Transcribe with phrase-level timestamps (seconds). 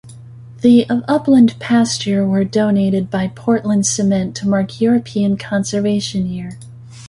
[0.61, 6.57] The of upland pasture were donated by Portland Cement to mark European Conservation Year.